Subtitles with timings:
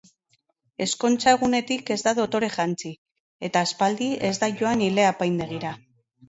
[0.85, 2.91] Ezkontza egunetik ez da dotore jantzi,
[3.49, 5.77] eta aspaldi ez da joan ile-apaindegira.